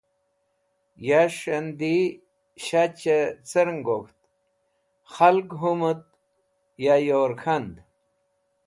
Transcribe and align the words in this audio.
Yas̃h 1.07 1.43
andi 1.57 1.95
shachẽ 2.63 3.19
cer 3.49 3.67
gok̃ht, 3.85 4.19
kahlg 5.13 5.49
hũmit 5.59 6.01
ya 6.83 6.95
yor 7.07 7.31
k̃had. 7.41 7.71